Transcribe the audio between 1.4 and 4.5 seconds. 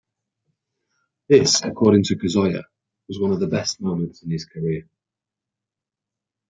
according to Kazuya, was one of the best moments in his